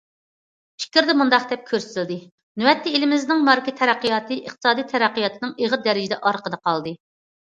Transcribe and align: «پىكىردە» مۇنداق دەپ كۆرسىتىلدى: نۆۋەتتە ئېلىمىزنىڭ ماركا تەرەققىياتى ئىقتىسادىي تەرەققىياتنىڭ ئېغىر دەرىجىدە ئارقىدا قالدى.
«پىكىردە» 0.83 1.13
مۇنداق 1.17 1.43
دەپ 1.51 1.67
كۆرسىتىلدى: 1.67 2.17
نۆۋەتتە 2.61 2.93
ئېلىمىزنىڭ 2.93 3.45
ماركا 3.49 3.75
تەرەققىياتى 3.83 4.39
ئىقتىسادىي 4.39 4.89
تەرەققىياتنىڭ 4.95 5.55
ئېغىر 5.63 5.85
دەرىجىدە 5.89 6.19
ئارقىدا 6.31 6.61
قالدى. 6.69 6.97